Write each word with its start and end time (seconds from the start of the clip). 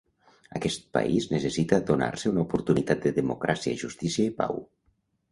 Aquest 0.59 0.85
país 0.97 1.25
necessita 1.33 1.77
donar-se 1.89 2.31
una 2.31 2.41
oportunitat 2.45 3.03
de 3.09 3.11
democràcia, 3.19 3.75
justícia 3.83 4.27
i 4.31 4.33
pau. 4.41 4.59